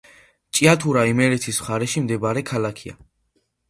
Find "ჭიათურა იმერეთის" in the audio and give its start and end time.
0.59-1.61